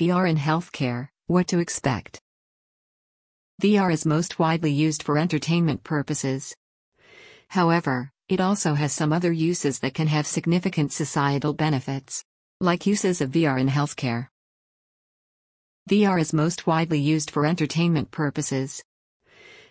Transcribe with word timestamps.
VR 0.00 0.26
in 0.26 0.38
healthcare, 0.38 1.08
what 1.26 1.46
to 1.48 1.58
expect. 1.58 2.22
VR 3.60 3.92
is 3.92 4.06
most 4.06 4.38
widely 4.38 4.72
used 4.72 5.02
for 5.02 5.18
entertainment 5.18 5.84
purposes. 5.84 6.56
However, 7.48 8.10
it 8.26 8.40
also 8.40 8.72
has 8.72 8.94
some 8.94 9.12
other 9.12 9.30
uses 9.30 9.80
that 9.80 9.92
can 9.92 10.06
have 10.06 10.26
significant 10.26 10.94
societal 10.94 11.52
benefits, 11.52 12.24
like 12.62 12.86
uses 12.86 13.20
of 13.20 13.32
VR 13.32 13.60
in 13.60 13.68
healthcare. 13.68 14.28
VR 15.90 16.18
is 16.18 16.32
most 16.32 16.66
widely 16.66 16.98
used 16.98 17.30
for 17.30 17.44
entertainment 17.44 18.10
purposes. 18.10 18.82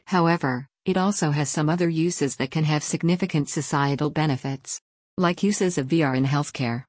However, 0.06 0.68
it 0.86 0.96
also 0.96 1.32
has 1.32 1.50
some 1.50 1.70
other 1.70 1.90
uses 1.90 2.36
that 2.36 2.52
can 2.52 2.66
have 2.66 2.84
significant 2.84 3.50
societal 3.50 4.12
benefits, 4.12 4.80
like 5.18 5.42
uses 5.42 5.80
of 5.80 5.88
VR 5.88 6.16
in 6.16 6.26
healthcare. 6.26 6.86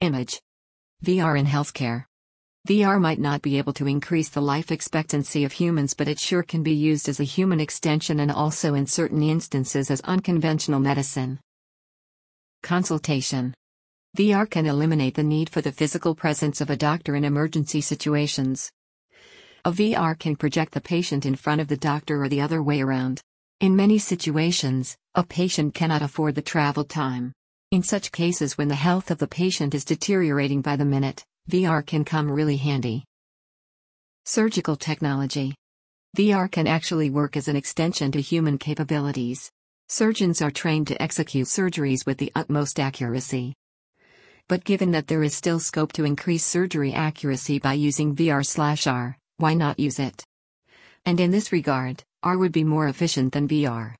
Image 0.00 0.40
VR 1.04 1.38
in 1.38 1.44
healthcare. 1.44 2.06
VR 2.66 2.98
might 2.98 3.18
not 3.18 3.42
be 3.42 3.58
able 3.58 3.74
to 3.74 3.86
increase 3.86 4.30
the 4.30 4.40
life 4.40 4.72
expectancy 4.72 5.44
of 5.44 5.52
humans, 5.52 5.92
but 5.92 6.08
it 6.08 6.18
sure 6.18 6.42
can 6.42 6.62
be 6.62 6.72
used 6.72 7.10
as 7.10 7.20
a 7.20 7.24
human 7.24 7.60
extension 7.60 8.20
and 8.20 8.32
also 8.32 8.72
in 8.72 8.86
certain 8.86 9.22
instances 9.22 9.90
as 9.90 10.00
unconventional 10.00 10.80
medicine. 10.80 11.38
Consultation 12.62 13.52
VR 14.16 14.48
can 14.48 14.64
eliminate 14.64 15.14
the 15.14 15.22
need 15.22 15.50
for 15.50 15.60
the 15.60 15.72
physical 15.72 16.14
presence 16.14 16.62
of 16.62 16.70
a 16.70 16.76
doctor 16.76 17.14
in 17.14 17.24
emergency 17.24 17.82
situations. 17.82 18.70
A 19.66 19.70
VR 19.70 20.18
can 20.18 20.34
project 20.34 20.72
the 20.72 20.80
patient 20.80 21.26
in 21.26 21.34
front 21.34 21.60
of 21.60 21.68
the 21.68 21.76
doctor 21.76 22.22
or 22.22 22.30
the 22.30 22.40
other 22.40 22.62
way 22.62 22.80
around. 22.80 23.20
In 23.60 23.76
many 23.76 23.98
situations, 23.98 24.96
a 25.14 25.22
patient 25.22 25.74
cannot 25.74 26.00
afford 26.00 26.34
the 26.34 26.40
travel 26.40 26.84
time. 26.84 27.34
In 27.70 27.82
such 27.82 28.10
cases, 28.10 28.56
when 28.56 28.68
the 28.68 28.74
health 28.74 29.10
of 29.10 29.18
the 29.18 29.28
patient 29.28 29.74
is 29.74 29.84
deteriorating 29.84 30.62
by 30.62 30.76
the 30.76 30.84
minute, 30.86 31.24
VR 31.50 31.84
can 31.84 32.04
come 32.04 32.30
really 32.30 32.56
handy. 32.56 33.04
Surgical 34.24 34.76
technology. 34.76 35.54
VR 36.16 36.50
can 36.50 36.66
actually 36.66 37.10
work 37.10 37.36
as 37.36 37.48
an 37.48 37.56
extension 37.56 38.10
to 38.12 38.20
human 38.20 38.56
capabilities. 38.56 39.50
Surgeons 39.88 40.40
are 40.40 40.50
trained 40.50 40.86
to 40.86 41.02
execute 41.02 41.46
surgeries 41.46 42.06
with 42.06 42.16
the 42.16 42.32
utmost 42.34 42.80
accuracy. 42.80 43.54
But 44.48 44.64
given 44.64 44.92
that 44.92 45.06
there 45.06 45.22
is 45.22 45.34
still 45.34 45.60
scope 45.60 45.92
to 45.94 46.04
increase 46.04 46.44
surgery 46.44 46.94
accuracy 46.94 47.58
by 47.58 47.74
using 47.74 48.14
VR/AR, 48.14 49.18
why 49.36 49.54
not 49.54 49.78
use 49.78 49.98
it? 49.98 50.24
And 51.04 51.20
in 51.20 51.30
this 51.30 51.52
regard, 51.52 52.02
R 52.22 52.38
would 52.38 52.52
be 52.52 52.64
more 52.64 52.88
efficient 52.88 53.34
than 53.34 53.48
VR. 53.48 53.94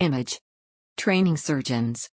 Image. 0.00 0.40
Training 0.96 1.36
surgeons. 1.36 2.08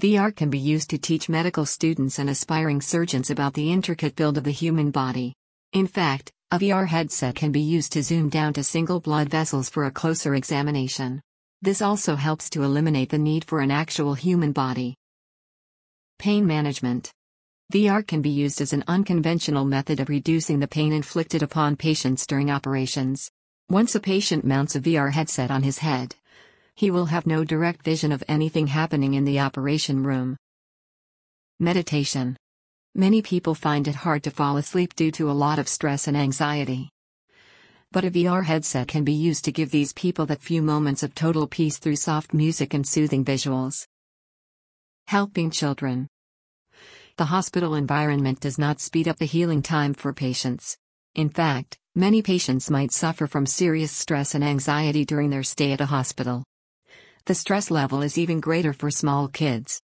VR 0.00 0.34
can 0.34 0.48
be 0.48 0.60
used 0.60 0.90
to 0.90 0.98
teach 0.98 1.28
medical 1.28 1.66
students 1.66 2.20
and 2.20 2.30
aspiring 2.30 2.80
surgeons 2.80 3.30
about 3.30 3.54
the 3.54 3.72
intricate 3.72 4.14
build 4.14 4.38
of 4.38 4.44
the 4.44 4.52
human 4.52 4.92
body. 4.92 5.34
In 5.72 5.88
fact, 5.88 6.30
a 6.52 6.58
VR 6.60 6.86
headset 6.86 7.34
can 7.34 7.50
be 7.50 7.60
used 7.60 7.92
to 7.94 8.04
zoom 8.04 8.28
down 8.28 8.52
to 8.52 8.62
single 8.62 9.00
blood 9.00 9.28
vessels 9.28 9.68
for 9.68 9.86
a 9.86 9.90
closer 9.90 10.36
examination. 10.36 11.20
This 11.62 11.82
also 11.82 12.14
helps 12.14 12.48
to 12.50 12.62
eliminate 12.62 13.10
the 13.10 13.18
need 13.18 13.44
for 13.44 13.58
an 13.58 13.72
actual 13.72 14.14
human 14.14 14.52
body. 14.52 14.94
Pain 16.20 16.46
management. 16.46 17.10
VR 17.72 18.06
can 18.06 18.22
be 18.22 18.30
used 18.30 18.60
as 18.60 18.72
an 18.72 18.84
unconventional 18.86 19.64
method 19.64 19.98
of 19.98 20.08
reducing 20.08 20.60
the 20.60 20.68
pain 20.68 20.92
inflicted 20.92 21.42
upon 21.42 21.74
patients 21.74 22.24
during 22.24 22.52
operations. 22.52 23.32
Once 23.68 23.96
a 23.96 24.00
patient 24.00 24.44
mounts 24.44 24.76
a 24.76 24.80
VR 24.80 25.12
headset 25.12 25.50
on 25.50 25.64
his 25.64 25.78
head, 25.78 26.14
he 26.78 26.92
will 26.92 27.06
have 27.06 27.26
no 27.26 27.42
direct 27.42 27.82
vision 27.82 28.12
of 28.12 28.22
anything 28.28 28.68
happening 28.68 29.14
in 29.14 29.24
the 29.24 29.40
operation 29.40 30.00
room. 30.00 30.36
Meditation. 31.58 32.36
Many 32.94 33.20
people 33.20 33.56
find 33.56 33.88
it 33.88 33.96
hard 33.96 34.22
to 34.22 34.30
fall 34.30 34.58
asleep 34.58 34.94
due 34.94 35.10
to 35.10 35.28
a 35.28 35.32
lot 35.44 35.58
of 35.58 35.66
stress 35.66 36.06
and 36.06 36.16
anxiety. 36.16 36.88
But 37.90 38.04
a 38.04 38.12
VR 38.12 38.44
headset 38.44 38.86
can 38.86 39.02
be 39.02 39.12
used 39.12 39.44
to 39.46 39.50
give 39.50 39.72
these 39.72 39.92
people 39.92 40.24
that 40.26 40.40
few 40.40 40.62
moments 40.62 41.02
of 41.02 41.16
total 41.16 41.48
peace 41.48 41.78
through 41.78 41.96
soft 41.96 42.32
music 42.32 42.74
and 42.74 42.86
soothing 42.86 43.24
visuals. 43.24 43.84
Helping 45.08 45.50
children. 45.50 46.06
The 47.16 47.24
hospital 47.24 47.74
environment 47.74 48.38
does 48.38 48.56
not 48.56 48.80
speed 48.80 49.08
up 49.08 49.16
the 49.16 49.24
healing 49.24 49.62
time 49.62 49.94
for 49.94 50.12
patients. 50.12 50.78
In 51.16 51.28
fact, 51.28 51.76
many 51.96 52.22
patients 52.22 52.70
might 52.70 52.92
suffer 52.92 53.26
from 53.26 53.46
serious 53.46 53.90
stress 53.90 54.36
and 54.36 54.44
anxiety 54.44 55.04
during 55.04 55.30
their 55.30 55.42
stay 55.42 55.72
at 55.72 55.80
a 55.80 55.86
hospital. 55.86 56.44
The 57.28 57.34
stress 57.34 57.70
level 57.70 58.00
is 58.00 58.16
even 58.16 58.40
greater 58.40 58.72
for 58.72 58.90
small 58.90 59.28
kids. 59.28 59.82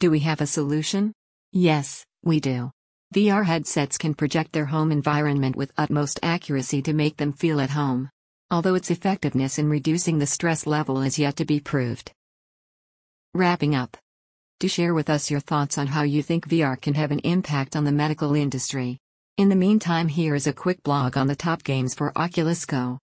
Do 0.00 0.10
we 0.10 0.18
have 0.26 0.40
a 0.40 0.46
solution? 0.48 1.12
Yes, 1.52 2.04
we 2.24 2.40
do. 2.40 2.72
VR 3.14 3.44
headsets 3.44 3.96
can 3.96 4.12
project 4.12 4.50
their 4.50 4.64
home 4.64 4.90
environment 4.90 5.54
with 5.54 5.70
utmost 5.78 6.18
accuracy 6.24 6.82
to 6.82 6.92
make 6.92 7.16
them 7.16 7.32
feel 7.32 7.60
at 7.60 7.70
home. 7.70 8.10
Although 8.50 8.74
its 8.74 8.90
effectiveness 8.90 9.56
in 9.56 9.70
reducing 9.70 10.18
the 10.18 10.26
stress 10.26 10.66
level 10.66 11.00
is 11.00 11.16
yet 11.16 11.36
to 11.36 11.44
be 11.44 11.60
proved. 11.60 12.10
Wrapping 13.32 13.76
up. 13.76 13.96
Do 14.58 14.66
share 14.66 14.94
with 14.94 15.08
us 15.08 15.30
your 15.30 15.38
thoughts 15.38 15.78
on 15.78 15.86
how 15.86 16.02
you 16.02 16.24
think 16.24 16.48
VR 16.48 16.80
can 16.80 16.94
have 16.94 17.12
an 17.12 17.20
impact 17.20 17.76
on 17.76 17.84
the 17.84 17.92
medical 17.92 18.34
industry. 18.34 18.98
In 19.36 19.48
the 19.48 19.54
meantime, 19.54 20.08
here 20.08 20.34
is 20.34 20.48
a 20.48 20.52
quick 20.52 20.82
blog 20.82 21.16
on 21.16 21.28
the 21.28 21.36
top 21.36 21.62
games 21.62 21.94
for 21.94 22.10
Oculus 22.18 22.66
Go. 22.66 22.98